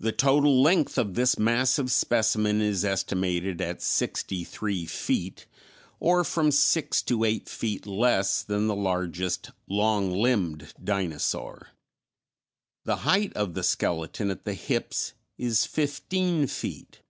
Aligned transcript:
The 0.00 0.12
total 0.12 0.62
length 0.62 0.96
of 0.96 1.12
this 1.12 1.38
massive 1.38 1.92
specimen 1.92 2.62
is 2.62 2.86
estimated 2.86 3.60
at 3.60 3.82
sixty 3.82 4.44
three 4.44 4.86
feet, 4.86 5.44
or 6.00 6.24
from 6.24 6.50
six 6.50 7.02
to 7.02 7.22
eight 7.24 7.50
feet 7.50 7.86
less 7.86 8.42
than 8.42 8.66
the 8.66 8.74
largest 8.74 9.50
"long 9.68 10.10
limbed" 10.10 10.72
dinosaur. 10.82 11.68
The 12.86 12.96
height 13.04 13.34
of 13.34 13.52
the 13.52 13.62
skeleton 13.62 14.30
at 14.30 14.46
the 14.46 14.54
hips 14.54 15.12
is 15.36 15.66
fifteen 15.66 16.46
feet. 16.46 17.02